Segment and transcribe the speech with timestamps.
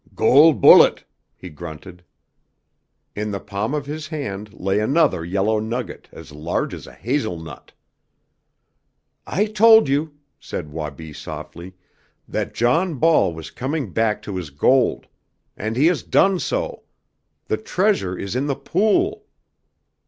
[0.15, 1.03] "Gol' bullet!"
[1.35, 2.03] he grunted.
[3.15, 7.71] In the palm of his hand lay another yellow nugget, as large as a hazelnut!
[9.27, 11.75] "I told you," said Wabi softly,
[12.27, 15.05] "that John Ball was coming back to his gold.
[15.55, 16.81] And he has done so!
[17.45, 19.25] The treasure is in the pool!"